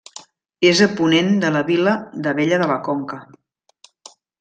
És 0.69 0.81
a 0.85 0.87
ponent 1.01 1.29
de 1.45 1.53
la 1.57 1.63
vila 1.69 1.95
d'Abella 2.25 2.61
de 2.67 2.71
la 2.77 2.83
Conca. 2.91 3.25